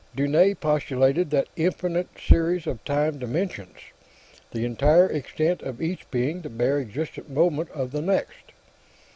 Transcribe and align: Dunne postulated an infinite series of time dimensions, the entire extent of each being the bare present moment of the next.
Dunne 0.15 0.55
postulated 0.55 1.31
an 1.31 1.45
infinite 1.55 2.07
series 2.19 2.65
of 2.65 2.83
time 2.83 3.19
dimensions, 3.19 3.77
the 4.49 4.65
entire 4.65 5.05
extent 5.07 5.61
of 5.61 5.79
each 5.79 6.09
being 6.09 6.41
the 6.41 6.49
bare 6.49 6.83
present 6.85 7.29
moment 7.29 7.69
of 7.69 7.91
the 7.91 8.01
next. 8.01 8.51